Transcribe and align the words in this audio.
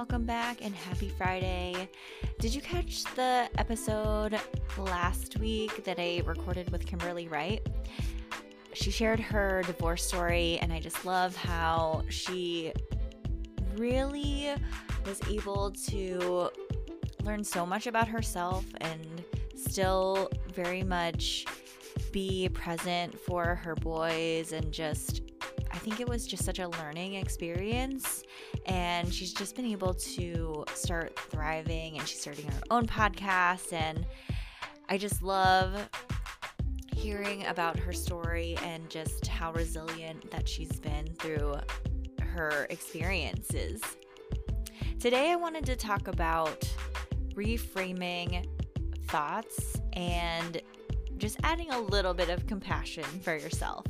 welcome 0.00 0.24
back 0.24 0.64
and 0.64 0.74
happy 0.74 1.10
Friday. 1.10 1.86
Did 2.38 2.54
you 2.54 2.62
catch 2.62 3.04
the 3.16 3.50
episode 3.58 4.40
last 4.78 5.38
week 5.38 5.84
that 5.84 5.98
I 5.98 6.22
recorded 6.24 6.70
with 6.70 6.86
Kimberly 6.86 7.28
Wright? 7.28 7.60
She 8.72 8.90
shared 8.90 9.20
her 9.20 9.62
divorce 9.66 10.02
story, 10.02 10.58
and 10.62 10.72
I 10.72 10.80
just 10.80 11.04
love 11.04 11.36
how 11.36 12.02
she 12.08 12.72
really 13.76 14.54
was 15.04 15.20
able 15.28 15.70
to 15.88 16.48
learn 17.22 17.44
so 17.44 17.66
much 17.66 17.86
about 17.86 18.08
herself 18.08 18.64
and 18.80 19.22
still 19.54 20.30
very 20.54 20.82
much 20.82 21.44
be 22.10 22.48
present 22.54 23.20
for 23.20 23.54
her 23.54 23.74
boys 23.74 24.52
and 24.52 24.72
just 24.72 25.20
I 25.70 25.76
think 25.76 26.00
it 26.00 26.08
was 26.08 26.26
just 26.26 26.44
such 26.44 26.58
a 26.58 26.68
learning 26.68 27.14
experience. 27.14 28.24
And 28.66 29.12
she's 29.12 29.32
just 29.32 29.56
been 29.56 29.66
able 29.66 29.94
to 29.94 30.64
start 30.74 31.18
thriving 31.30 31.98
and 31.98 32.06
she's 32.06 32.20
starting 32.20 32.46
her 32.46 32.60
own 32.70 32.86
podcast. 32.86 33.72
And 33.72 34.06
I 34.88 34.98
just 34.98 35.22
love 35.22 35.88
hearing 36.94 37.46
about 37.46 37.78
her 37.78 37.92
story 37.92 38.56
and 38.62 38.88
just 38.90 39.26
how 39.26 39.52
resilient 39.52 40.30
that 40.30 40.48
she's 40.48 40.78
been 40.80 41.06
through 41.18 41.56
her 42.20 42.66
experiences. 42.70 43.80
Today, 44.98 45.30
I 45.30 45.36
wanted 45.36 45.64
to 45.66 45.76
talk 45.76 46.08
about 46.08 46.68
reframing 47.34 48.46
thoughts 49.06 49.80
and 49.94 50.60
just 51.16 51.38
adding 51.42 51.70
a 51.70 51.80
little 51.80 52.14
bit 52.14 52.28
of 52.28 52.46
compassion 52.46 53.04
for 53.22 53.34
yourself. 53.36 53.86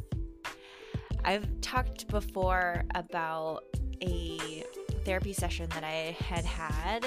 I've 1.25 1.61
talked 1.61 2.09
before 2.09 2.85
about 2.95 3.65
a 4.03 4.65
therapy 5.05 5.33
session 5.33 5.69
that 5.71 5.85
I 5.85 6.17
had 6.21 6.45
had 6.45 7.07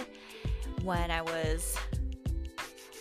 when 0.83 1.11
I 1.11 1.21
was, 1.21 1.77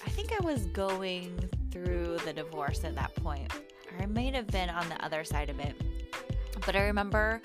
I 0.04 0.10
think 0.10 0.32
I 0.32 0.44
was 0.44 0.66
going 0.66 1.50
through 1.70 2.18
the 2.24 2.32
divorce 2.32 2.84
at 2.84 2.94
that 2.94 3.14
point, 3.16 3.52
or 3.90 4.02
I 4.02 4.06
might 4.06 4.34
have 4.34 4.46
been 4.48 4.70
on 4.70 4.88
the 4.88 5.04
other 5.04 5.24
side 5.24 5.50
of 5.50 5.58
it. 5.58 5.74
But 6.64 6.76
I 6.76 6.82
remember 6.82 7.40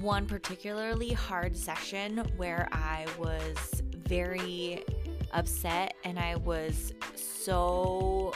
one 0.00 0.26
particularly 0.26 1.12
hard 1.12 1.56
session 1.56 2.18
where 2.36 2.68
I 2.70 3.06
was 3.18 3.82
very 4.06 4.84
upset 5.32 5.94
and 6.04 6.18
I 6.18 6.36
was 6.36 6.92
so, 7.14 8.32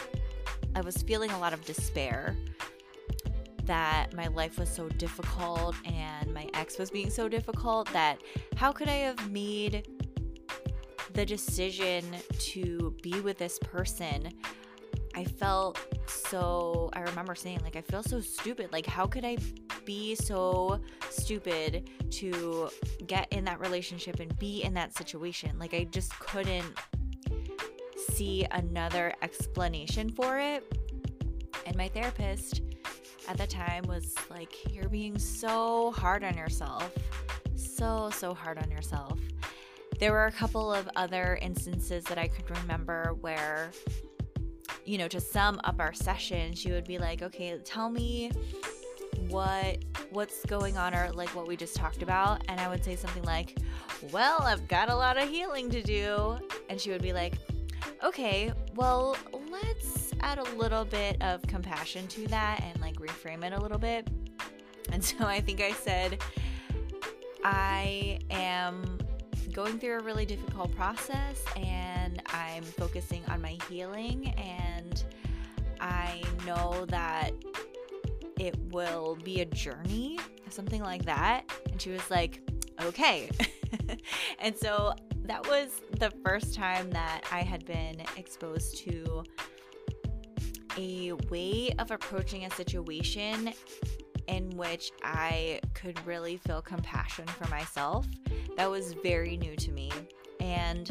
I 0.74 0.80
was 0.80 0.96
feeling 0.96 1.30
a 1.30 1.38
lot 1.38 1.52
of 1.52 1.64
despair 1.64 2.36
that 3.66 4.14
my 4.14 4.26
life 4.28 4.58
was 4.58 4.68
so 4.68 4.88
difficult 4.90 5.74
and 5.84 6.32
my 6.32 6.48
ex 6.54 6.78
was 6.78 6.90
being 6.90 7.10
so 7.10 7.28
difficult 7.28 7.90
that 7.92 8.20
how 8.56 8.72
could 8.72 8.88
I 8.88 8.96
have 8.96 9.30
made 9.30 9.88
the 11.12 11.24
decision 11.24 12.04
to 12.38 12.94
be 13.02 13.20
with 13.20 13.38
this 13.38 13.58
person? 13.60 14.30
I 15.16 15.24
felt 15.24 15.78
so, 16.08 16.90
I 16.92 17.00
remember 17.00 17.34
saying, 17.36 17.60
like, 17.62 17.76
I 17.76 17.82
feel 17.82 18.02
so 18.02 18.20
stupid. 18.20 18.72
Like, 18.72 18.84
how 18.84 19.06
could 19.06 19.24
I 19.24 19.36
be 19.84 20.16
so 20.16 20.80
stupid 21.08 21.88
to 22.10 22.68
get 23.06 23.32
in 23.32 23.44
that 23.44 23.60
relationship 23.60 24.18
and 24.18 24.36
be 24.38 24.64
in 24.64 24.74
that 24.74 24.96
situation? 24.96 25.56
Like, 25.58 25.72
I 25.72 25.84
just 25.84 26.18
couldn't 26.18 26.74
see 28.10 28.44
another 28.50 29.14
explanation 29.22 30.10
for 30.10 30.38
it. 30.38 30.64
And 31.66 31.76
my 31.76 31.88
therapist 31.88 32.62
at 33.28 33.38
the 33.38 33.46
time 33.46 33.84
was 33.86 34.14
like, 34.30 34.72
You're 34.72 34.88
being 34.88 35.18
so 35.18 35.92
hard 35.92 36.24
on 36.24 36.36
yourself. 36.36 36.90
So, 37.56 38.10
so 38.10 38.34
hard 38.34 38.58
on 38.58 38.70
yourself. 38.70 39.18
There 39.98 40.12
were 40.12 40.26
a 40.26 40.32
couple 40.32 40.72
of 40.72 40.88
other 40.96 41.38
instances 41.40 42.04
that 42.04 42.18
I 42.18 42.28
could 42.28 42.50
remember 42.58 43.14
where, 43.20 43.70
you 44.84 44.98
know, 44.98 45.08
to 45.08 45.20
sum 45.20 45.60
up 45.64 45.76
our 45.78 45.92
session, 45.92 46.54
she 46.54 46.72
would 46.72 46.86
be 46.86 46.98
like, 46.98 47.22
Okay, 47.22 47.58
tell 47.64 47.90
me 47.90 48.30
what 49.28 49.78
what's 50.10 50.44
going 50.46 50.76
on 50.76 50.94
or 50.94 51.10
like 51.12 51.28
what 51.34 51.46
we 51.46 51.56
just 51.56 51.74
talked 51.74 52.02
about 52.02 52.42
and 52.48 52.60
i 52.60 52.68
would 52.68 52.84
say 52.84 52.94
something 52.94 53.22
like 53.22 53.56
well 54.12 54.42
i've 54.42 54.66
got 54.68 54.90
a 54.90 54.94
lot 54.94 55.16
of 55.16 55.28
healing 55.28 55.70
to 55.70 55.82
do 55.82 56.36
and 56.68 56.80
she 56.80 56.90
would 56.90 57.02
be 57.02 57.12
like 57.12 57.34
okay 58.02 58.52
well 58.74 59.16
let's 59.50 59.93
add 60.24 60.38
a 60.38 60.54
little 60.54 60.86
bit 60.86 61.22
of 61.22 61.42
compassion 61.42 62.06
to 62.08 62.26
that 62.28 62.62
and 62.62 62.80
like 62.80 62.96
reframe 62.96 63.44
it 63.44 63.52
a 63.52 63.60
little 63.60 63.78
bit. 63.78 64.08
And 64.90 65.04
so 65.04 65.16
I 65.20 65.40
think 65.40 65.60
I 65.60 65.72
said, 65.72 66.18
I 67.44 68.18
am 68.30 68.98
going 69.52 69.78
through 69.78 69.98
a 69.98 70.02
really 70.02 70.24
difficult 70.24 70.74
process 70.74 71.44
and 71.56 72.22
I'm 72.28 72.62
focusing 72.62 73.22
on 73.28 73.42
my 73.42 73.58
healing 73.68 74.34
and 74.38 75.04
I 75.78 76.22
know 76.46 76.86
that 76.86 77.32
it 78.40 78.58
will 78.70 79.18
be 79.22 79.42
a 79.42 79.44
journey, 79.44 80.18
something 80.48 80.82
like 80.82 81.04
that. 81.04 81.44
And 81.70 81.80
she 81.80 81.90
was 81.90 82.10
like, 82.10 82.40
okay. 82.82 83.30
and 84.38 84.56
so 84.56 84.94
that 85.24 85.46
was 85.46 85.82
the 85.98 86.10
first 86.24 86.54
time 86.54 86.90
that 86.90 87.24
I 87.30 87.42
had 87.42 87.66
been 87.66 87.96
exposed 88.16 88.78
to 88.78 89.22
a 90.76 91.12
way 91.30 91.74
of 91.78 91.90
approaching 91.90 92.44
a 92.44 92.50
situation 92.50 93.52
in 94.26 94.50
which 94.50 94.90
I 95.02 95.60
could 95.74 96.04
really 96.06 96.36
feel 96.38 96.62
compassion 96.62 97.26
for 97.26 97.48
myself. 97.48 98.06
That 98.56 98.70
was 98.70 98.94
very 98.94 99.36
new 99.36 99.56
to 99.56 99.72
me. 99.72 99.90
And 100.40 100.90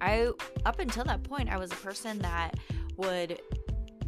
I, 0.00 0.30
up 0.64 0.78
until 0.78 1.04
that 1.04 1.22
point, 1.22 1.50
I 1.50 1.58
was 1.58 1.72
a 1.72 1.76
person 1.76 2.18
that 2.20 2.56
would 2.96 3.40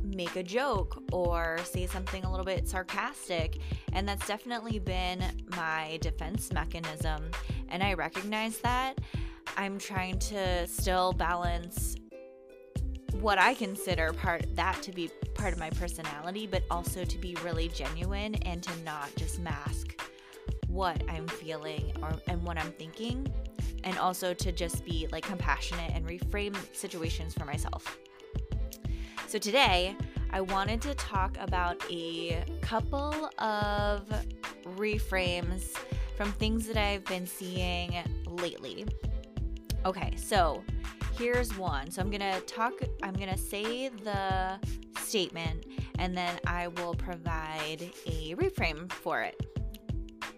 make 0.02 0.36
a 0.36 0.42
joke 0.42 1.02
or 1.12 1.58
say 1.64 1.86
something 1.86 2.24
a 2.24 2.30
little 2.30 2.44
bit 2.44 2.68
sarcastic. 2.68 3.58
And 3.92 4.08
that's 4.08 4.26
definitely 4.26 4.78
been 4.78 5.22
my 5.56 5.98
defense 6.00 6.52
mechanism. 6.52 7.30
And 7.68 7.82
I 7.82 7.94
recognize 7.94 8.58
that. 8.58 8.98
I'm 9.56 9.78
trying 9.78 10.18
to 10.20 10.66
still 10.66 11.12
balance 11.12 11.96
what 13.20 13.38
I 13.38 13.54
consider 13.54 14.12
part 14.12 14.44
that 14.56 14.80
to 14.82 14.92
be 14.92 15.10
part 15.34 15.52
of 15.52 15.58
my 15.58 15.70
personality, 15.70 16.46
but 16.46 16.62
also 16.70 17.04
to 17.04 17.18
be 17.18 17.36
really 17.42 17.68
genuine 17.68 18.34
and 18.36 18.62
to 18.62 18.70
not 18.82 19.14
just 19.16 19.38
mask 19.38 20.00
what 20.68 21.02
I'm 21.08 21.28
feeling 21.28 21.92
or 22.02 22.12
and 22.28 22.42
what 22.42 22.58
I'm 22.58 22.72
thinking, 22.72 23.32
and 23.84 23.98
also 23.98 24.32
to 24.34 24.52
just 24.52 24.84
be 24.84 25.06
like 25.12 25.24
compassionate 25.24 25.92
and 25.92 26.06
reframe 26.06 26.56
situations 26.74 27.34
for 27.34 27.44
myself. 27.44 27.98
So 29.26 29.38
today, 29.38 29.96
I 30.30 30.40
wanted 30.40 30.80
to 30.82 30.94
talk 30.94 31.36
about 31.40 31.82
a 31.90 32.44
couple 32.62 33.30
of 33.38 34.08
reframes 34.76 35.76
from 36.16 36.32
things 36.32 36.66
that 36.66 36.76
I've 36.76 37.04
been 37.04 37.26
seeing 37.26 37.96
lately. 38.26 38.86
Okay, 39.84 40.14
so 40.16 40.62
here's 41.18 41.56
one. 41.56 41.90
So 41.90 42.00
I'm 42.00 42.10
going 42.10 42.20
to 42.20 42.40
talk, 42.42 42.74
I'm 43.02 43.14
going 43.14 43.30
to 43.30 43.38
say 43.38 43.88
the 43.88 44.58
statement 44.98 45.66
and 45.98 46.16
then 46.16 46.38
I 46.46 46.68
will 46.68 46.94
provide 46.94 47.90
a 48.06 48.34
reframe 48.34 48.90
for 48.90 49.22
it. 49.22 49.36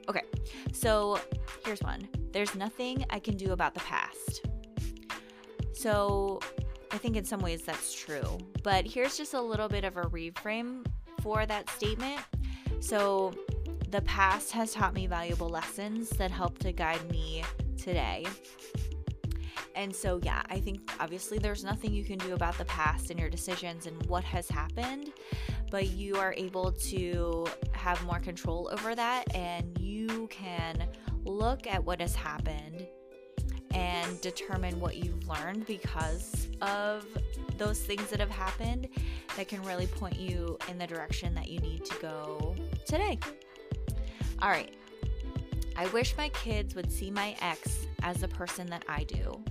Okay, 0.09 0.23
so 0.73 1.19
here's 1.65 1.81
one 1.81 2.09
there's 2.33 2.55
nothing 2.57 3.05
I 3.11 3.21
can 3.21 3.37
do 3.37 3.53
about 3.53 3.75
the 3.75 3.81
past. 3.81 4.47
So 5.73 6.41
I 6.91 6.99
think 6.99 7.17
in 7.17 7.25
some 7.25 7.41
ways 7.41 7.63
that's 7.63 7.95
true, 7.95 8.39
but 8.63 8.85
here's 8.85 9.17
just 9.17 9.35
a 9.35 9.41
little 9.41 9.69
bit 9.69 9.85
of 9.85 9.97
a 9.97 10.03
reframe 10.03 10.85
for 11.23 11.47
that 11.47 11.71
statement. 11.71 12.21
So 12.81 13.33
the 13.91 14.03
past 14.03 14.51
has 14.53 14.73
taught 14.73 14.95
me 14.95 15.07
valuable 15.07 15.49
lessons 15.49 16.11
that 16.11 16.31
help 16.31 16.59
to 16.59 16.73
guide 16.73 17.09
me 17.11 17.45
today. 17.77 18.27
And 19.75 19.95
so, 19.95 20.21
yeah, 20.23 20.43
I 20.49 20.61
think 20.61 20.91
obviously 21.01 21.39
there's 21.39 21.65
nothing 21.65 21.93
you 21.93 22.05
can 22.05 22.19
do 22.19 22.35
about 22.35 22.57
the 22.59 22.65
past 22.67 23.11
and 23.11 23.19
your 23.19 23.29
decisions 23.29 23.87
and 23.87 24.05
what 24.07 24.25
has 24.25 24.49
happened, 24.49 25.13
but 25.71 25.89
you 25.89 26.17
are 26.17 26.33
able 26.37 26.73
to 26.73 27.47
have 27.73 28.03
more 28.05 28.21
control 28.21 28.69
over 28.73 28.95
that 28.95 29.35
and 29.35 29.77
you 29.79 30.29
can 30.31 30.87
look 31.25 31.67
at 31.67 31.85
what 31.85 32.01
has 32.01 32.15
happened 32.15 32.87
and 33.73 34.21
determine 34.21 34.79
what 34.79 34.97
you've 34.97 35.27
learned 35.29 35.67
because 35.67 36.49
of 36.63 37.05
those 37.59 37.81
things 37.81 38.09
that 38.11 38.21
have 38.21 38.31
happened 38.31 38.89
that 39.37 39.49
can 39.49 39.63
really 39.63 39.87
point 39.87 40.19
you 40.19 40.57
in 40.69 40.79
the 40.79 40.87
direction 40.87 41.35
that 41.35 41.49
you 41.49 41.59
need 41.59 41.85
to 41.85 41.95
go 42.01 42.55
today. 42.87 43.19
All 44.41 44.51
right. 44.51 44.73
I 45.77 45.87
wish 45.89 46.17
my 46.17 46.29
kids 46.29 46.77
would 46.77 46.91
see 46.91 47.11
my 47.11 47.35
ex 47.41 47.87
as 48.03 48.19
the 48.19 48.29
person 48.29 48.69
that 48.69 48.85
I 48.89 49.05
do. 49.05 49.43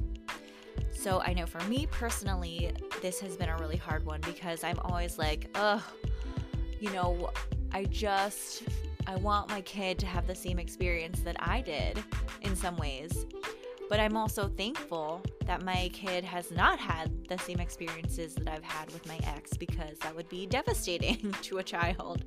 So 0.93 1.19
I 1.21 1.33
know 1.33 1.45
for 1.45 1.61
me 1.65 1.87
personally, 1.91 2.71
this 3.01 3.19
has 3.19 3.35
been 3.35 3.49
a 3.49 3.57
really 3.57 3.77
hard 3.77 4.05
one 4.05 4.21
because 4.21 4.63
I'm 4.63 4.79
always 4.79 5.17
like, 5.17 5.49
ugh, 5.55 5.81
you 6.79 6.91
know, 6.91 7.31
I 7.71 7.85
just 7.85 8.63
I 9.05 9.15
want 9.17 9.49
my 9.49 9.61
kid 9.61 9.99
to 9.99 10.05
have 10.05 10.27
the 10.27 10.35
same 10.35 10.59
experience 10.59 11.19
that 11.21 11.35
I 11.39 11.61
did 11.61 12.01
in 12.41 12.55
some 12.55 12.77
ways. 12.77 13.25
But 13.89 13.99
I'm 13.99 14.15
also 14.15 14.47
thankful 14.47 15.21
that 15.45 15.61
my 15.61 15.89
kid 15.93 16.23
has 16.23 16.51
not 16.51 16.79
had 16.79 17.27
the 17.27 17.37
same 17.37 17.59
experiences 17.59 18.33
that 18.35 18.47
I've 18.47 18.63
had 18.63 18.91
with 18.91 19.05
my 19.07 19.19
ex 19.25 19.57
because 19.57 19.97
that 19.99 20.15
would 20.15 20.29
be 20.29 20.45
devastating 20.45 21.33
to 21.43 21.57
a 21.57 21.63
child. 21.63 22.23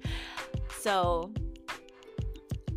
So, 0.78 1.32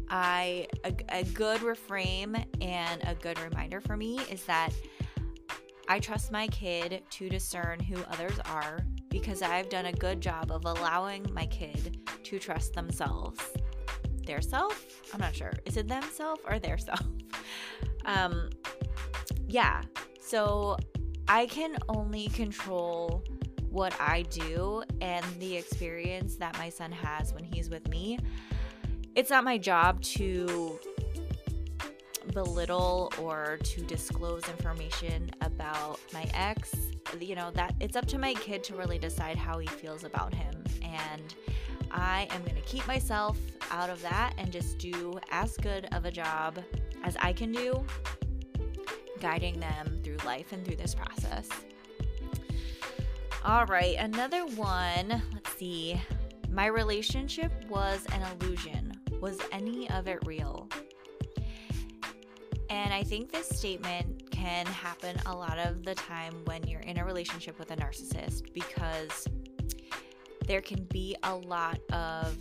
I 0.09 0.67
a, 0.85 0.93
a 1.09 1.23
good 1.23 1.61
reframe 1.61 2.43
and 2.61 3.01
a 3.05 3.13
good 3.15 3.37
reminder 3.39 3.79
for 3.79 3.95
me 3.95 4.19
is 4.31 4.43
that 4.45 4.73
I 5.91 5.99
trust 5.99 6.31
my 6.31 6.45
kid 6.49 7.01
to 7.09 7.29
discern 7.29 7.79
who 7.79 7.95
others 8.11 8.37
are 8.45 8.77
because 9.09 9.41
I've 9.41 9.69
done 9.69 9.87
a 9.87 9.91
good 9.91 10.21
job 10.21 10.51
of 10.51 10.63
allowing 10.65 11.25
my 11.33 11.47
kid 11.47 12.07
to 12.25 12.37
trust 12.37 12.73
themselves. 12.73 13.39
Their 14.23 14.39
self? 14.39 14.85
I'm 15.11 15.19
not 15.19 15.33
sure. 15.33 15.51
Is 15.65 15.77
it 15.77 15.87
themself 15.87 16.41
or 16.47 16.59
their 16.59 16.77
self? 16.77 17.01
Um, 18.05 18.51
yeah. 19.47 19.81
So 20.21 20.77
I 21.27 21.47
can 21.47 21.75
only 21.89 22.27
control 22.27 23.23
what 23.71 23.99
I 23.99 24.21
do 24.29 24.83
and 25.01 25.25
the 25.39 25.57
experience 25.57 26.35
that 26.35 26.55
my 26.59 26.69
son 26.69 26.91
has 26.91 27.33
when 27.33 27.43
he's 27.43 27.67
with 27.67 27.87
me. 27.87 28.19
It's 29.15 29.31
not 29.31 29.43
my 29.43 29.57
job 29.57 30.01
to 30.01 30.79
belittle 32.33 33.11
or 33.21 33.57
to 33.63 33.81
disclose 33.81 34.47
information 34.47 35.29
about 35.41 35.99
my 36.13 36.29
ex. 36.33 36.73
You 37.19 37.35
know, 37.35 37.51
that 37.51 37.75
it's 37.79 37.95
up 37.95 38.05
to 38.07 38.17
my 38.17 38.33
kid 38.35 38.63
to 38.65 38.75
really 38.75 38.99
decide 38.99 39.35
how 39.35 39.57
he 39.57 39.67
feels 39.67 40.03
about 40.03 40.33
him. 40.33 40.63
And 40.83 41.33
I 41.91 42.27
am 42.31 42.41
going 42.43 42.55
to 42.55 42.61
keep 42.61 42.85
myself 42.87 43.37
out 43.71 43.89
of 43.89 44.01
that 44.01 44.33
and 44.37 44.51
just 44.51 44.77
do 44.77 45.19
as 45.31 45.57
good 45.57 45.87
of 45.91 46.05
a 46.05 46.11
job 46.11 46.59
as 47.03 47.17
I 47.19 47.33
can 47.33 47.51
do 47.51 47.83
guiding 49.19 49.59
them 49.59 49.99
through 50.03 50.17
life 50.25 50.51
and 50.51 50.65
through 50.65 50.77
this 50.77 50.95
process. 50.95 51.49
All 53.43 53.65
right, 53.65 53.95
another 53.97 54.45
one. 54.45 55.21
Let's 55.33 55.55
see. 55.57 55.99
My 56.51 56.65
relationship 56.65 57.51
was 57.69 58.05
an 58.11 58.21
illusion. 58.33 58.93
Was 59.21 59.39
any 59.51 59.89
of 59.91 60.07
it 60.07 60.19
real? 60.25 60.67
And 62.69 62.93
I 62.93 63.03
think 63.03 63.31
this 63.31 63.49
statement 63.49 64.29
can 64.31 64.65
happen 64.67 65.19
a 65.25 65.35
lot 65.35 65.57
of 65.57 65.83
the 65.83 65.95
time 65.95 66.33
when 66.45 66.65
you're 66.67 66.81
in 66.81 66.99
a 66.99 67.05
relationship 67.05 67.57
with 67.57 67.71
a 67.71 67.75
narcissist 67.75 68.53
because 68.53 69.27
there 70.45 70.61
can 70.61 70.83
be 70.85 71.15
a 71.23 71.35
lot 71.35 71.79
of 71.91 72.37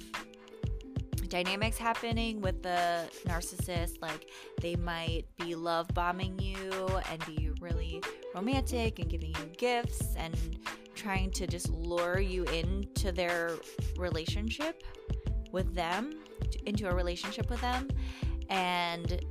dynamics 1.29 1.77
happening 1.79 2.41
with 2.41 2.63
the 2.63 3.09
narcissist. 3.27 4.01
Like 4.01 4.31
they 4.61 4.77
might 4.77 5.25
be 5.39 5.55
love 5.55 5.89
bombing 5.95 6.39
you 6.39 6.89
and 7.11 7.25
be 7.27 7.51
really 7.61 8.03
romantic 8.35 8.99
and 8.99 9.09
giving 9.09 9.31
you 9.31 9.51
gifts 9.57 10.15
and 10.17 10.35
trying 10.95 11.31
to 11.31 11.47
just 11.47 11.71
lure 11.71 12.19
you 12.19 12.45
into 12.45 13.13
their 13.13 13.53
relationship 13.97 14.83
with 15.53 15.75
them, 15.75 16.13
into 16.67 16.89
a 16.89 16.95
relationship 16.95 17.49
with 17.49 17.61
them. 17.61 17.89
And 18.51 19.23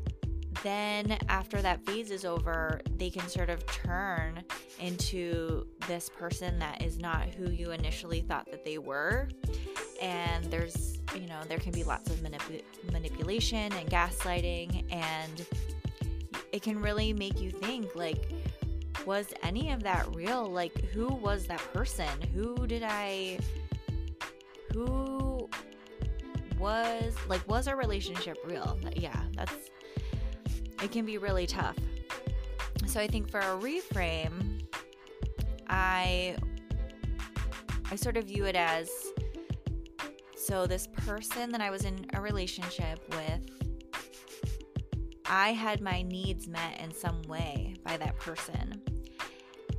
then 0.63 1.17
after 1.29 1.61
that 1.61 1.85
phase 1.85 2.11
is 2.11 2.25
over, 2.25 2.81
they 2.97 3.09
can 3.09 3.27
sort 3.27 3.49
of 3.49 3.65
turn 3.67 4.43
into 4.79 5.65
this 5.87 6.09
person 6.09 6.59
that 6.59 6.81
is 6.81 6.99
not 6.99 7.33
who 7.33 7.51
you 7.51 7.71
initially 7.71 8.21
thought 8.21 8.49
that 8.51 8.65
they 8.65 8.77
were. 8.77 9.29
And 10.01 10.45
there's, 10.45 10.99
you 11.15 11.27
know, 11.27 11.39
there 11.47 11.59
can 11.59 11.71
be 11.71 11.83
lots 11.83 12.09
of 12.09 12.17
manip- 12.17 12.63
manipulation 12.91 13.71
and 13.73 13.89
gaslighting, 13.89 14.85
and 14.91 15.45
it 16.51 16.61
can 16.61 16.79
really 16.81 17.13
make 17.13 17.41
you 17.41 17.51
think 17.51 17.95
like, 17.95 18.31
was 19.05 19.27
any 19.43 19.71
of 19.71 19.83
that 19.83 20.07
real? 20.15 20.45
Like, 20.45 20.85
who 20.85 21.07
was 21.07 21.47
that 21.47 21.61
person? 21.73 22.09
Who 22.33 22.67
did 22.67 22.83
I, 22.83 23.39
who 24.73 25.49
was, 26.59 27.15
like, 27.29 27.47
was 27.47 27.67
our 27.67 27.77
relationship 27.77 28.37
real? 28.45 28.77
Yeah, 28.95 29.19
that's 29.35 29.69
it 30.81 30.91
can 30.91 31.05
be 31.05 31.17
really 31.17 31.47
tough. 31.47 31.77
So 32.85 32.99
I 32.99 33.07
think 33.07 33.29
for 33.29 33.39
a 33.39 33.57
reframe, 33.57 34.61
I 35.67 36.37
I 37.89 37.95
sort 37.95 38.17
of 38.17 38.25
view 38.25 38.45
it 38.45 38.55
as 38.55 38.89
so 40.35 40.67
this 40.67 40.87
person 40.87 41.51
that 41.51 41.61
I 41.61 41.69
was 41.69 41.83
in 41.83 42.05
a 42.13 42.21
relationship 42.21 42.99
with 43.09 43.57
I 45.29 45.51
had 45.51 45.81
my 45.81 46.03
needs 46.03 46.47
met 46.47 46.79
in 46.79 46.93
some 46.93 47.21
way 47.23 47.75
by 47.83 47.97
that 47.97 48.17
person. 48.17 48.81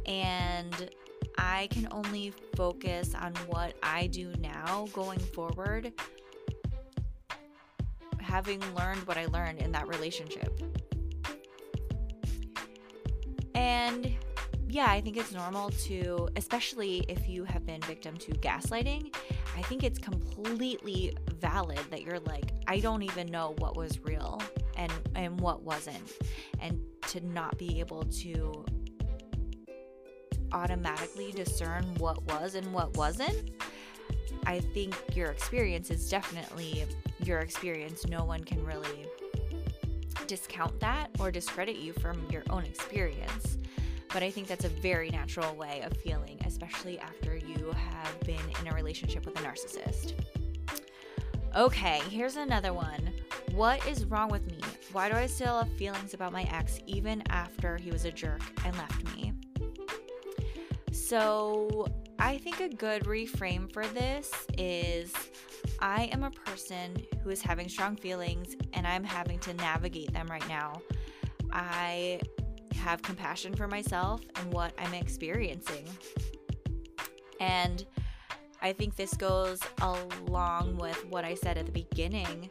And 0.04 0.90
I 1.38 1.68
can 1.70 1.88
only 1.90 2.34
focus 2.54 3.14
on 3.14 3.32
what 3.46 3.74
I 3.82 4.08
do 4.08 4.32
now 4.38 4.88
going 4.92 5.18
forward, 5.18 5.92
having 8.20 8.60
learned 8.74 9.06
what 9.06 9.16
I 9.16 9.26
learned 9.26 9.60
in 9.60 9.72
that 9.72 9.88
relationship. 9.88 10.60
And 13.58 14.14
yeah, 14.68 14.86
I 14.88 15.00
think 15.00 15.16
it's 15.16 15.32
normal 15.32 15.70
to, 15.70 16.28
especially 16.36 17.04
if 17.08 17.28
you 17.28 17.42
have 17.42 17.66
been 17.66 17.80
victim 17.82 18.16
to 18.18 18.30
gaslighting, 18.32 19.12
I 19.56 19.62
think 19.62 19.82
it's 19.82 19.98
completely 19.98 21.16
valid 21.40 21.80
that 21.90 22.02
you're 22.02 22.20
like, 22.20 22.52
I 22.68 22.78
don't 22.78 23.02
even 23.02 23.26
know 23.26 23.56
what 23.58 23.76
was 23.76 23.98
real 23.98 24.40
and 24.76 24.92
and 25.16 25.40
what 25.40 25.64
wasn't. 25.64 26.12
And 26.60 26.78
to 27.08 27.20
not 27.26 27.58
be 27.58 27.80
able 27.80 28.04
to 28.04 28.64
automatically 30.52 31.32
discern 31.32 31.82
what 31.96 32.22
was 32.26 32.54
and 32.54 32.72
what 32.72 32.96
wasn't, 32.96 33.50
I 34.46 34.60
think 34.60 34.94
your 35.16 35.30
experience 35.32 35.90
is 35.90 36.08
definitely 36.08 36.84
your 37.24 37.40
experience. 37.40 38.06
No 38.06 38.24
one 38.24 38.44
can 38.44 38.64
really 38.64 39.08
discount 40.28 40.78
that 40.78 41.10
or 41.18 41.32
discredit 41.32 41.76
you 41.76 41.92
from 41.94 42.24
your 42.30 42.44
own 42.50 42.64
experience. 42.64 43.58
But 44.12 44.22
I 44.22 44.30
think 44.30 44.46
that's 44.46 44.64
a 44.64 44.68
very 44.68 45.10
natural 45.10 45.54
way 45.56 45.82
of 45.82 45.96
feeling, 45.96 46.38
especially 46.46 46.98
after 47.00 47.36
you 47.36 47.72
have 47.72 48.20
been 48.20 48.40
in 48.60 48.68
a 48.68 48.74
relationship 48.74 49.26
with 49.26 49.38
a 49.40 49.42
narcissist. 49.42 50.12
Okay, 51.56 52.00
here's 52.10 52.36
another 52.36 52.72
one. 52.72 53.12
What 53.52 53.84
is 53.86 54.04
wrong 54.04 54.28
with 54.28 54.46
me? 54.50 54.60
Why 54.92 55.08
do 55.08 55.16
I 55.16 55.26
still 55.26 55.58
have 55.58 55.72
feelings 55.72 56.14
about 56.14 56.32
my 56.32 56.42
ex 56.52 56.78
even 56.86 57.22
after 57.30 57.76
he 57.76 57.90
was 57.90 58.04
a 58.04 58.12
jerk 58.12 58.42
and 58.64 58.76
left 58.76 59.16
me? 59.16 59.32
So, 60.92 61.86
I 62.18 62.38
think 62.38 62.60
a 62.60 62.68
good 62.68 63.04
reframe 63.04 63.72
for 63.72 63.86
this 63.86 64.30
is 64.58 65.12
I 65.80 66.04
am 66.12 66.24
a 66.24 66.30
person 66.30 66.96
who 67.22 67.30
is 67.30 67.40
having 67.40 67.68
strong 67.68 67.96
feelings 67.96 68.56
and 68.72 68.86
I'm 68.86 69.04
having 69.04 69.38
to 69.40 69.54
navigate 69.54 70.12
them 70.12 70.26
right 70.26 70.46
now. 70.48 70.80
I 71.52 72.20
have 72.74 73.02
compassion 73.02 73.54
for 73.54 73.68
myself 73.68 74.22
and 74.36 74.52
what 74.52 74.72
I'm 74.78 74.94
experiencing. 74.94 75.88
And 77.40 77.86
I 78.60 78.72
think 78.72 78.96
this 78.96 79.14
goes 79.14 79.60
along 79.80 80.78
with 80.78 81.04
what 81.06 81.24
I 81.24 81.34
said 81.34 81.58
at 81.58 81.66
the 81.66 81.72
beginning. 81.72 82.50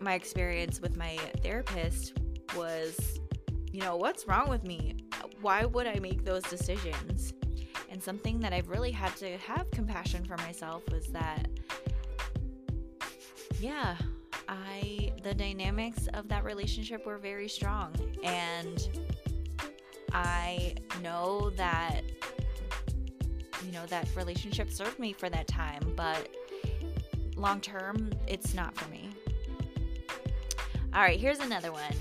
My 0.00 0.14
experience 0.14 0.80
with 0.80 0.96
my 0.96 1.18
therapist 1.42 2.18
was, 2.56 3.18
you 3.70 3.80
know, 3.80 3.96
what's 3.96 4.26
wrong 4.26 4.48
with 4.48 4.64
me? 4.64 4.96
Why 5.42 5.66
would 5.66 5.86
I 5.86 5.98
make 5.98 6.24
those 6.24 6.42
decisions? 6.44 7.34
And 7.90 8.02
something 8.02 8.40
that 8.40 8.52
I've 8.52 8.68
really 8.68 8.92
had 8.92 9.14
to 9.16 9.36
have 9.38 9.70
compassion 9.72 10.24
for 10.24 10.36
myself 10.38 10.82
was 10.90 11.06
that 11.08 11.48
yeah, 13.60 13.96
I 14.48 15.12
the 15.22 15.34
dynamics 15.34 16.08
of 16.14 16.28
that 16.28 16.44
relationship 16.44 17.04
were 17.06 17.18
very 17.18 17.48
strong 17.48 17.94
and 18.22 18.88
I 20.12 20.74
know 21.02 21.50
that 21.50 22.02
you 23.64 23.72
know 23.72 23.84
that 23.86 24.08
relationship 24.16 24.70
served 24.70 24.98
me 24.98 25.12
for 25.12 25.28
that 25.28 25.48
time, 25.48 25.92
but 25.96 26.28
long 27.36 27.60
term 27.60 28.10
it's 28.26 28.54
not 28.54 28.76
for 28.76 28.88
me. 28.90 29.10
All 30.94 31.02
right, 31.02 31.20
here's 31.20 31.40
another 31.40 31.72
one. 31.72 31.94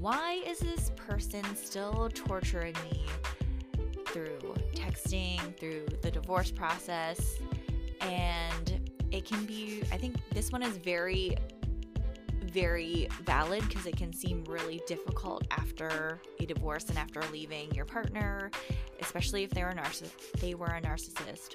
Why 0.00 0.42
is 0.46 0.58
this 0.58 0.92
person 0.96 1.44
still 1.56 2.10
torturing 2.14 2.74
me 2.90 3.06
through 4.06 4.54
texting, 4.74 5.56
through 5.58 5.86
the 6.02 6.10
divorce 6.10 6.50
process, 6.50 7.38
and 8.00 8.77
it 9.10 9.24
can 9.24 9.44
be, 9.46 9.82
I 9.92 9.96
think 9.96 10.16
this 10.30 10.52
one 10.52 10.62
is 10.62 10.76
very, 10.76 11.36
very 12.42 13.08
valid 13.22 13.66
because 13.68 13.86
it 13.86 13.96
can 13.96 14.12
seem 14.12 14.44
really 14.44 14.80
difficult 14.86 15.46
after 15.50 16.20
a 16.40 16.46
divorce 16.46 16.88
and 16.88 16.98
after 16.98 17.22
leaving 17.32 17.72
your 17.74 17.84
partner, 17.84 18.50
especially 19.00 19.44
if 19.44 19.50
they 19.50 19.62
were 19.62 19.70
a 19.70 20.38
they 20.40 20.54
were 20.54 20.66
a 20.66 20.80
narcissist. 20.80 21.54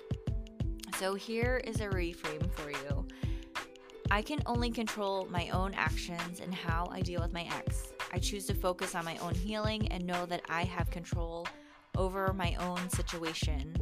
So 1.00 1.16
here 1.16 1.62
is 1.64 1.82
a 1.82 1.88
reframe 1.88 2.50
for 2.52 2.70
you. 2.70 3.06
I 4.12 4.22
can 4.22 4.44
only 4.46 4.70
control 4.70 5.28
my 5.32 5.50
own 5.50 5.74
actions 5.74 6.40
and 6.40 6.54
how 6.54 6.88
I 6.92 7.02
deal 7.02 7.22
with 7.22 7.34
my 7.34 7.48
ex. 7.58 7.94
I 8.12 8.20
choose 8.20 8.46
to 8.46 8.54
focus 8.54 8.94
on 8.94 9.06
my 9.06 9.18
own 9.18 9.34
healing 9.34 9.88
and 9.92 10.06
know 10.06 10.26
that 10.28 10.42
I 10.50 10.64
have 10.66 10.92
control 10.92 11.48
over 11.98 12.32
my 12.34 12.56
own 12.60 12.90
situation. 12.90 13.76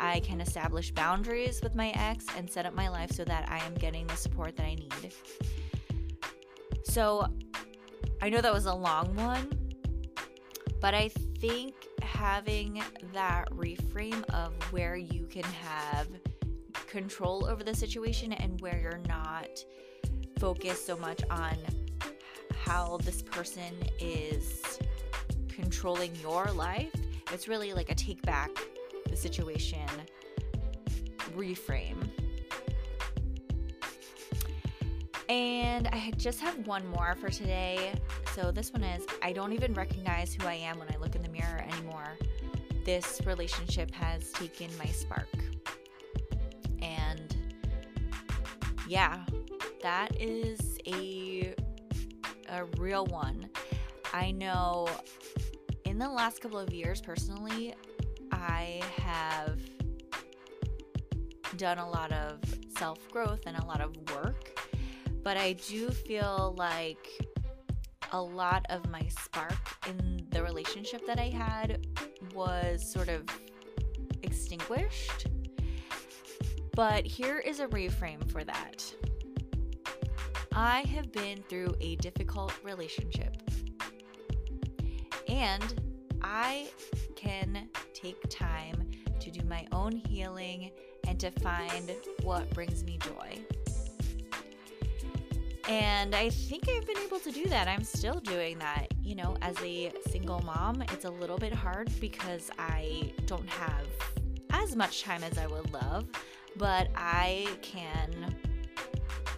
I 0.00 0.20
can 0.20 0.40
establish 0.40 0.90
boundaries 0.90 1.60
with 1.62 1.74
my 1.74 1.90
ex 1.90 2.24
and 2.36 2.50
set 2.50 2.64
up 2.64 2.74
my 2.74 2.88
life 2.88 3.12
so 3.12 3.22
that 3.24 3.48
I 3.50 3.58
am 3.58 3.74
getting 3.74 4.06
the 4.06 4.16
support 4.16 4.56
that 4.56 4.64
I 4.64 4.74
need. 4.74 5.12
So, 6.84 7.26
I 8.22 8.30
know 8.30 8.40
that 8.40 8.52
was 8.52 8.64
a 8.64 8.74
long 8.74 9.14
one, 9.14 9.52
but 10.80 10.94
I 10.94 11.08
think 11.38 11.74
having 12.02 12.82
that 13.12 13.50
reframe 13.50 14.24
of 14.30 14.52
where 14.72 14.96
you 14.96 15.26
can 15.26 15.44
have 15.44 16.08
control 16.86 17.46
over 17.46 17.62
the 17.62 17.74
situation 17.74 18.32
and 18.32 18.60
where 18.60 18.78
you're 18.80 19.00
not 19.06 19.64
focused 20.38 20.86
so 20.86 20.96
much 20.96 21.22
on 21.30 21.56
how 22.54 22.98
this 23.04 23.22
person 23.22 23.74
is 24.00 24.80
controlling 25.48 26.14
your 26.16 26.46
life. 26.46 26.92
It's 27.32 27.46
really 27.46 27.74
like 27.74 27.90
a 27.90 27.94
take 27.94 28.22
back 28.22 28.50
the 29.10 29.16
situation 29.16 29.86
reframe. 31.36 32.08
And 35.28 35.86
I 35.88 36.12
just 36.16 36.40
have 36.40 36.66
one 36.66 36.86
more 36.88 37.14
for 37.20 37.28
today. 37.28 37.92
So 38.34 38.50
this 38.50 38.72
one 38.72 38.82
is 38.82 39.04
I 39.22 39.32
don't 39.32 39.52
even 39.52 39.74
recognize 39.74 40.34
who 40.34 40.46
I 40.46 40.54
am 40.54 40.78
when 40.78 40.88
I 40.92 40.96
look 40.98 41.14
in 41.14 41.22
the 41.22 41.28
mirror 41.28 41.64
anymore. 41.72 42.16
This 42.84 43.20
relationship 43.24 43.92
has 43.94 44.32
taken 44.32 44.68
my 44.78 44.86
spark. 44.86 45.28
And 46.82 47.36
yeah, 48.88 49.24
that 49.82 50.20
is 50.20 50.78
a 50.86 51.54
a 52.48 52.64
real 52.76 53.06
one. 53.06 53.48
I 54.12 54.32
know 54.32 54.88
in 55.84 55.98
the 55.98 56.08
last 56.08 56.40
couple 56.40 56.58
of 56.58 56.72
years 56.72 57.00
personally, 57.00 57.74
I 58.40 58.82
have 58.96 59.60
done 61.56 61.78
a 61.78 61.88
lot 61.88 62.12
of 62.12 62.38
self-growth 62.76 63.42
and 63.46 63.56
a 63.56 63.64
lot 63.66 63.80
of 63.80 63.94
work, 64.14 64.58
but 65.22 65.36
I 65.36 65.52
do 65.52 65.90
feel 65.90 66.54
like 66.56 67.06
a 68.12 68.20
lot 68.20 68.64
of 68.70 68.88
my 68.88 69.06
spark 69.08 69.58
in 69.88 70.26
the 70.30 70.42
relationship 70.42 71.06
that 71.06 71.18
I 71.18 71.28
had 71.28 71.86
was 72.34 72.90
sort 72.90 73.08
of 73.08 73.24
extinguished. 74.22 75.26
But 76.74 77.06
here 77.06 77.38
is 77.38 77.60
a 77.60 77.66
reframe 77.66 78.30
for 78.30 78.42
that. 78.44 78.94
I 80.52 80.80
have 80.82 81.12
been 81.12 81.42
through 81.48 81.74
a 81.80 81.96
difficult 81.96 82.52
relationship. 82.62 83.36
And 85.28 85.74
I 86.22 86.68
can 87.16 87.68
take 88.00 88.16
time 88.28 88.90
to 89.20 89.30
do 89.30 89.44
my 89.46 89.66
own 89.72 89.92
healing 89.92 90.70
and 91.06 91.18
to 91.20 91.30
find 91.30 91.94
what 92.22 92.48
brings 92.50 92.84
me 92.84 92.98
joy. 92.98 93.38
And 95.68 96.14
I 96.14 96.30
think 96.30 96.68
I've 96.68 96.86
been 96.86 96.98
able 96.98 97.20
to 97.20 97.30
do 97.30 97.44
that. 97.46 97.68
I'm 97.68 97.84
still 97.84 98.18
doing 98.20 98.58
that. 98.58 98.88
You 99.02 99.14
know, 99.14 99.36
as 99.40 99.56
a 99.62 99.92
single 100.08 100.40
mom, 100.40 100.82
it's 100.92 101.04
a 101.04 101.10
little 101.10 101.38
bit 101.38 101.52
hard 101.52 101.88
because 102.00 102.50
I 102.58 103.12
don't 103.26 103.48
have 103.48 103.86
as 104.50 104.74
much 104.74 105.02
time 105.02 105.22
as 105.22 105.38
I 105.38 105.46
would 105.46 105.72
love, 105.72 106.06
but 106.56 106.88
I 106.96 107.46
can 107.62 108.34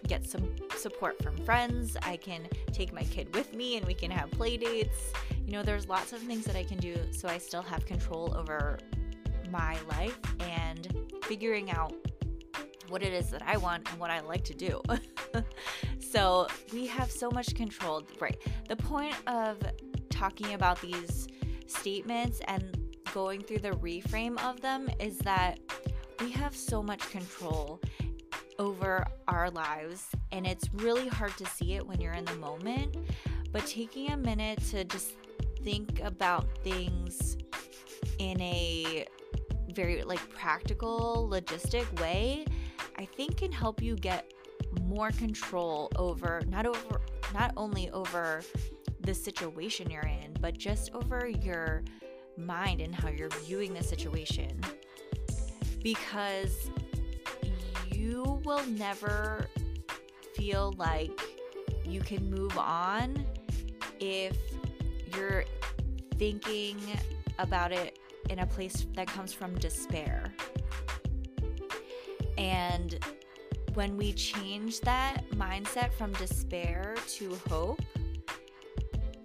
get 0.06 0.26
some 0.26 0.54
support 0.76 1.22
from 1.22 1.36
friends. 1.38 1.96
I 2.02 2.16
can 2.16 2.48
take 2.72 2.92
my 2.92 3.04
kid 3.04 3.34
with 3.34 3.54
me 3.54 3.76
and 3.76 3.86
we 3.86 3.94
can 3.94 4.10
have 4.10 4.30
play 4.30 4.56
dates. 4.56 5.12
You 5.46 5.52
know, 5.52 5.62
there's 5.62 5.88
lots 5.88 6.12
of 6.12 6.20
things 6.20 6.44
that 6.44 6.56
I 6.56 6.64
can 6.64 6.78
do 6.78 6.96
so 7.12 7.28
I 7.28 7.38
still 7.38 7.62
have 7.62 7.86
control 7.86 8.34
over 8.36 8.78
my 9.50 9.76
life 9.88 10.18
and 10.40 10.88
figuring 11.24 11.70
out 11.70 11.94
what 12.88 13.02
it 13.02 13.12
is 13.12 13.30
that 13.30 13.42
I 13.42 13.56
want 13.56 13.90
and 13.90 13.98
what 13.98 14.10
I 14.10 14.20
like 14.20 14.44
to 14.44 14.54
do. 14.54 14.82
so 15.98 16.46
we 16.72 16.86
have 16.86 17.10
so 17.10 17.30
much 17.30 17.54
control. 17.54 18.02
Right. 18.20 18.36
The 18.68 18.76
point 18.76 19.14
of 19.26 19.58
talking 20.10 20.54
about 20.54 20.80
these 20.80 21.26
statements 21.66 22.40
and 22.48 22.78
going 23.14 23.40
through 23.42 23.58
the 23.58 23.70
reframe 23.70 24.42
of 24.44 24.60
them 24.60 24.88
is 25.00 25.18
that 25.18 25.58
we 26.20 26.30
have 26.30 26.54
so 26.54 26.82
much 26.82 27.10
control 27.10 27.80
over 28.62 29.04
our 29.26 29.50
lives, 29.50 30.06
and 30.30 30.46
it's 30.46 30.72
really 30.74 31.08
hard 31.08 31.36
to 31.36 31.44
see 31.46 31.74
it 31.74 31.84
when 31.84 32.00
you're 32.00 32.12
in 32.12 32.24
the 32.24 32.36
moment. 32.36 32.96
But 33.50 33.66
taking 33.66 34.12
a 34.12 34.16
minute 34.16 34.60
to 34.70 34.84
just 34.84 35.14
think 35.64 36.00
about 36.00 36.46
things 36.62 37.36
in 38.18 38.40
a 38.40 39.04
very 39.70 40.04
like 40.04 40.26
practical, 40.30 41.28
logistic 41.30 42.00
way, 42.00 42.44
I 42.96 43.04
think 43.04 43.38
can 43.38 43.50
help 43.50 43.82
you 43.82 43.96
get 43.96 44.32
more 44.80 45.10
control 45.10 45.90
over 45.96 46.40
not 46.48 46.64
over 46.64 47.00
not 47.34 47.52
only 47.56 47.90
over 47.90 48.42
the 49.00 49.12
situation 49.12 49.90
you're 49.90 50.02
in, 50.02 50.36
but 50.40 50.56
just 50.56 50.94
over 50.94 51.26
your 51.26 51.82
mind 52.36 52.80
and 52.80 52.94
how 52.94 53.08
you're 53.08 53.30
viewing 53.44 53.74
the 53.74 53.82
situation. 53.82 54.60
Because 55.82 56.70
you 58.02 58.42
will 58.44 58.66
never 58.66 59.46
feel 60.34 60.74
like 60.76 61.20
you 61.84 62.00
can 62.00 62.28
move 62.28 62.58
on 62.58 63.24
if 64.00 64.36
you're 65.14 65.44
thinking 66.16 66.76
about 67.38 67.70
it 67.70 68.00
in 68.28 68.40
a 68.40 68.46
place 68.46 68.86
that 68.94 69.06
comes 69.06 69.32
from 69.32 69.54
despair. 69.58 70.34
And 72.36 72.98
when 73.74 73.96
we 73.96 74.12
change 74.14 74.80
that 74.80 75.22
mindset 75.30 75.92
from 75.92 76.12
despair 76.14 76.96
to 77.18 77.38
hope, 77.48 77.82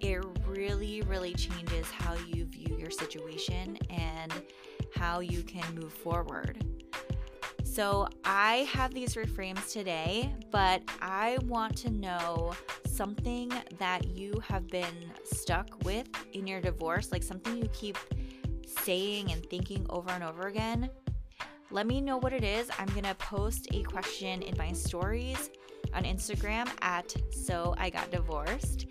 it 0.00 0.24
really, 0.46 1.02
really 1.02 1.34
changes 1.34 1.86
how 1.90 2.14
you 2.32 2.44
view 2.44 2.76
your 2.78 2.90
situation 2.90 3.76
and 3.90 4.32
how 4.94 5.18
you 5.18 5.42
can 5.42 5.64
move 5.74 5.92
forward. 5.92 6.77
So 7.78 8.08
I 8.24 8.68
have 8.72 8.92
these 8.92 9.14
reframes 9.14 9.72
today, 9.72 10.34
but 10.50 10.82
I 11.00 11.38
want 11.44 11.76
to 11.76 11.90
know 11.90 12.52
something 12.88 13.52
that 13.78 14.04
you 14.04 14.34
have 14.48 14.66
been 14.66 15.12
stuck 15.22 15.68
with 15.84 16.08
in 16.32 16.44
your 16.44 16.60
divorce, 16.60 17.12
like 17.12 17.22
something 17.22 17.56
you 17.56 17.68
keep 17.72 17.96
saying 18.66 19.30
and 19.30 19.48
thinking 19.48 19.86
over 19.90 20.10
and 20.10 20.24
over 20.24 20.48
again. 20.48 20.90
Let 21.70 21.86
me 21.86 22.00
know 22.00 22.16
what 22.16 22.32
it 22.32 22.42
is. 22.42 22.68
I'm 22.80 22.88
going 22.88 23.04
to 23.04 23.14
post 23.14 23.68
a 23.70 23.84
question 23.84 24.42
in 24.42 24.58
my 24.58 24.72
stories 24.72 25.48
on 25.94 26.02
Instagram 26.02 26.68
at 26.82 27.14
So 27.30 27.76
I 27.78 27.90
Got 27.90 28.10
Divorced. 28.10 28.86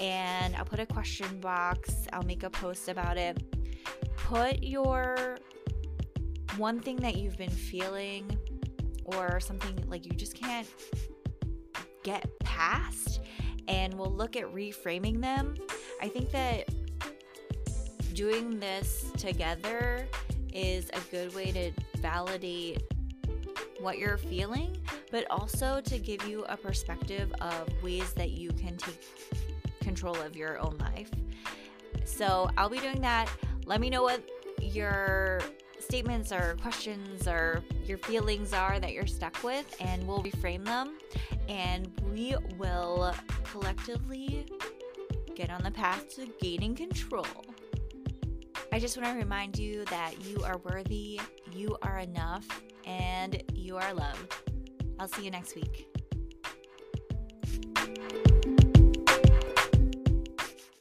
And 0.00 0.56
I'll 0.56 0.64
put 0.64 0.80
a 0.80 0.86
question 0.86 1.40
box, 1.40 2.06
I'll 2.14 2.22
make 2.22 2.42
a 2.42 2.48
post 2.48 2.88
about 2.88 3.18
it. 3.18 3.36
Put 4.16 4.62
your 4.62 5.36
one 6.60 6.78
thing 6.78 6.96
that 6.96 7.16
you've 7.16 7.38
been 7.38 7.50
feeling 7.50 8.38
or 9.06 9.40
something 9.40 9.82
like 9.88 10.04
you 10.04 10.12
just 10.12 10.34
can't 10.34 10.68
get 12.02 12.28
past 12.40 13.20
and 13.66 13.94
we'll 13.94 14.12
look 14.12 14.36
at 14.36 14.44
reframing 14.52 15.22
them. 15.22 15.54
I 16.02 16.08
think 16.08 16.30
that 16.32 16.68
doing 18.12 18.60
this 18.60 19.10
together 19.16 20.06
is 20.52 20.90
a 20.92 21.00
good 21.10 21.34
way 21.34 21.50
to 21.50 21.72
validate 21.98 22.82
what 23.80 23.96
you're 23.96 24.18
feeling, 24.18 24.76
but 25.10 25.26
also 25.30 25.80
to 25.80 25.98
give 25.98 26.22
you 26.28 26.44
a 26.44 26.58
perspective 26.58 27.32
of 27.40 27.68
ways 27.82 28.12
that 28.12 28.32
you 28.32 28.50
can 28.50 28.76
take 28.76 29.00
control 29.80 30.16
of 30.16 30.36
your 30.36 30.58
own 30.58 30.76
life. 30.78 31.10
So 32.04 32.50
I'll 32.58 32.68
be 32.68 32.80
doing 32.80 33.00
that. 33.00 33.30
Let 33.64 33.80
me 33.80 33.88
know 33.88 34.02
what 34.02 34.22
your 34.60 35.40
statements 35.82 36.32
or 36.32 36.56
questions 36.60 37.26
or 37.26 37.62
your 37.84 37.98
feelings 37.98 38.52
are 38.52 38.78
that 38.80 38.92
you're 38.92 39.06
stuck 39.06 39.42
with, 39.42 39.74
and 39.80 40.06
we'll 40.06 40.22
reframe 40.22 40.64
them 40.64 40.98
and 41.48 41.90
we 42.12 42.34
will 42.58 43.14
collectively 43.44 44.46
get 45.34 45.50
on 45.50 45.62
the 45.62 45.70
path 45.70 46.14
to 46.16 46.26
gaining 46.40 46.74
control. 46.74 47.26
I 48.72 48.78
just 48.78 48.96
want 48.96 49.12
to 49.12 49.18
remind 49.18 49.58
you 49.58 49.84
that 49.86 50.24
you 50.24 50.42
are 50.44 50.58
worthy, 50.58 51.20
you 51.52 51.76
are 51.82 51.98
enough, 51.98 52.46
and 52.86 53.42
you 53.52 53.76
are 53.76 53.92
loved. 53.92 54.34
I'll 54.98 55.08
see 55.08 55.24
you 55.24 55.30
next 55.30 55.56
week. 55.56 55.99